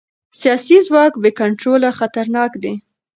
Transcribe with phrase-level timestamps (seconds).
[0.39, 2.73] سیاسي ځواک بې کنټروله خطرناک دی